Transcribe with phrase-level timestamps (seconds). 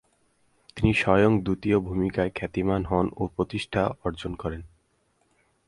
[0.75, 4.61] তিনি স্বয়ং দূতীর ভূমিকায় খ্যাতিমান হন ও প্রতিষ্ঠা অর্জন করেন।